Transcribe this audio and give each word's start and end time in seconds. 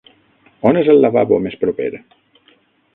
On 0.69 0.79
és 0.81 0.89
el 0.95 1.03
lavabo 1.05 1.39
més 1.49 1.61
proper? 1.67 1.93